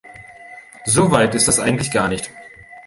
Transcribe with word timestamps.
So 0.85 1.11
weit 1.11 1.35
ist 1.35 1.47
das 1.47 1.59
eigentlich 1.59 1.91
gar 1.91 2.07
nicht. 2.07 2.31